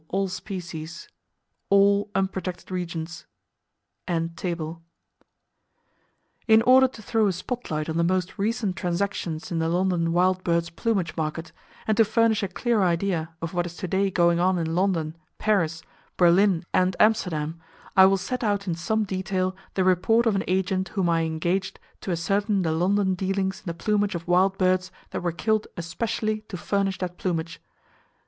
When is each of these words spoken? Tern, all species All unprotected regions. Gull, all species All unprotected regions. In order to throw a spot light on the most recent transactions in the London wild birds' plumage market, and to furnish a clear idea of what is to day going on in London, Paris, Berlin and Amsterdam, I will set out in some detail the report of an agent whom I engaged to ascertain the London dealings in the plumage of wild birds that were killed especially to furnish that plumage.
Tern, 0.01 0.05
all 0.09 0.27
species 0.29 1.07
All 1.69 2.09
unprotected 2.15 2.71
regions. 2.71 3.27
Gull, 4.07 4.15
all 4.15 4.27
species 4.31 4.47
All 4.49 4.73
unprotected 4.73 6.41
regions. 6.41 6.47
In 6.47 6.61
order 6.63 6.87
to 6.87 7.01
throw 7.03 7.27
a 7.27 7.31
spot 7.31 7.69
light 7.69 7.87
on 7.87 7.97
the 7.97 8.03
most 8.03 8.39
recent 8.39 8.75
transactions 8.75 9.51
in 9.51 9.59
the 9.59 9.69
London 9.69 10.11
wild 10.11 10.43
birds' 10.43 10.71
plumage 10.71 11.15
market, 11.15 11.51
and 11.85 11.95
to 11.97 12.03
furnish 12.03 12.41
a 12.41 12.47
clear 12.47 12.81
idea 12.81 13.35
of 13.43 13.53
what 13.53 13.67
is 13.67 13.75
to 13.77 13.87
day 13.87 14.09
going 14.09 14.39
on 14.39 14.57
in 14.57 14.73
London, 14.73 15.15
Paris, 15.37 15.83
Berlin 16.17 16.63
and 16.73 16.95
Amsterdam, 16.99 17.59
I 17.95 18.07
will 18.07 18.17
set 18.17 18.43
out 18.43 18.67
in 18.67 18.73
some 18.73 19.03
detail 19.03 19.55
the 19.75 19.83
report 19.83 20.25
of 20.25 20.35
an 20.35 20.43
agent 20.47 20.89
whom 20.97 21.09
I 21.09 21.25
engaged 21.25 21.79
to 21.99 22.09
ascertain 22.09 22.63
the 22.63 22.71
London 22.71 23.13
dealings 23.13 23.59
in 23.59 23.65
the 23.67 23.75
plumage 23.75 24.15
of 24.15 24.27
wild 24.27 24.57
birds 24.57 24.91
that 25.11 25.21
were 25.21 25.31
killed 25.31 25.67
especially 25.77 26.41
to 26.49 26.57
furnish 26.57 26.97
that 26.97 27.19
plumage. 27.19 27.61